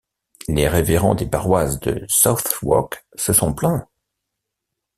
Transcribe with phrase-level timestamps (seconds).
[0.47, 3.87] Les révérends des paroisses de Southwark se sont plaints